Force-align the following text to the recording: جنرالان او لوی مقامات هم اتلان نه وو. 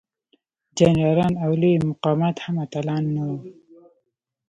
جنرالان 0.79 1.33
او 1.43 1.51
لوی 1.61 1.75
مقامات 1.89 2.35
هم 2.45 2.55
اتلان 2.65 3.03
نه 3.15 3.23
وو. 3.29 3.37